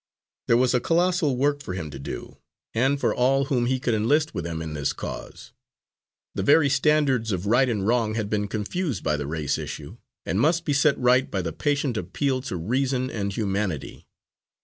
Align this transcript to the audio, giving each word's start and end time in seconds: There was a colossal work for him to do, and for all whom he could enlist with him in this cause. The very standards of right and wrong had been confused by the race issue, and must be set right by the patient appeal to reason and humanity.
There 0.47 0.57
was 0.57 0.73
a 0.73 0.79
colossal 0.79 1.37
work 1.37 1.61
for 1.61 1.75
him 1.75 1.91
to 1.91 1.99
do, 1.99 2.37
and 2.73 2.99
for 2.99 3.13
all 3.13 3.45
whom 3.45 3.67
he 3.67 3.79
could 3.79 3.93
enlist 3.93 4.33
with 4.33 4.47
him 4.47 4.59
in 4.59 4.73
this 4.73 4.93
cause. 4.93 5.51
The 6.33 6.41
very 6.41 6.69
standards 6.71 7.31
of 7.31 7.45
right 7.45 7.69
and 7.69 7.85
wrong 7.85 8.15
had 8.15 8.27
been 8.27 8.47
confused 8.47 9.03
by 9.03 9.15
the 9.15 9.27
race 9.27 9.59
issue, 9.59 9.97
and 10.25 10.39
must 10.41 10.65
be 10.65 10.73
set 10.73 10.97
right 10.97 11.29
by 11.29 11.43
the 11.43 11.53
patient 11.53 11.97
appeal 11.97 12.41
to 12.49 12.57
reason 12.57 13.11
and 13.11 13.31
humanity. 13.31 14.07